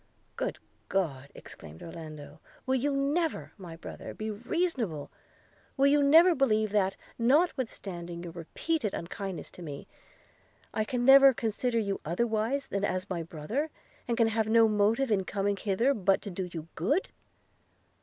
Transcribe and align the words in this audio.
'Good 0.35 0.57
God!' 0.89 1.29
exclaimed 1.35 1.83
Orlando, 1.83 2.39
"will 2.65 2.73
you 2.73 2.89
never, 2.91 3.51
my 3.55 3.75
brother, 3.75 4.15
be 4.15 4.31
reasonable? 4.31 5.11
Will 5.77 5.85
you 5.85 6.01
never 6.01 6.33
believe 6.33 6.71
that, 6.71 6.95
notwithstanding 7.19 8.23
your 8.23 8.31
repeated 8.31 8.95
unkindness 8.95 9.51
to 9.51 9.61
me, 9.61 9.87
I 10.73 10.85
can 10.85 11.05
never 11.05 11.35
consider 11.35 11.77
you 11.77 12.01
otherwise 12.03 12.65
than 12.65 12.83
as 12.83 13.11
my 13.11 13.21
brother, 13.21 13.69
and 14.07 14.17
can 14.17 14.29
have 14.29 14.47
no 14.47 14.67
motive 14.67 15.11
in 15.11 15.23
coming 15.23 15.55
hither 15.55 15.93
but 15.93 16.19
to 16.23 16.31
do 16.31 16.49
you 16.51 16.67
good?' 16.73 17.09